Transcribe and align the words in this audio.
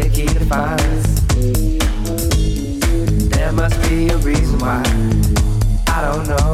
a 0.00 0.08
key 0.10 0.26
to 0.26 0.44
find 0.44 0.80
us. 0.80 1.20
There 3.30 3.52
must 3.52 3.80
be 3.88 4.08
a 4.08 4.18
reason 4.18 4.58
why. 4.58 4.82
I 5.88 6.02
don't 6.02 6.28
know. 6.28 6.47